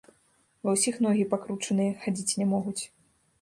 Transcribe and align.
Ва 0.69 0.73
ўсіх 0.77 0.95
ногі 1.07 1.25
пакручаныя, 1.33 1.93
хадзіць 2.07 2.37
не 2.41 2.49
могуць. 2.57 2.77